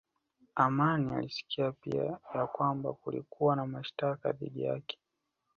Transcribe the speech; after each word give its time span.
Amin 0.55 1.09
alisikia 1.11 1.71
pia 1.71 2.19
ya 2.35 2.47
kwamba 2.47 2.93
kulikuwa 2.93 3.55
na 3.55 3.65
mashtaka 3.65 4.31
dhidi 4.31 4.63
yake 4.63 4.97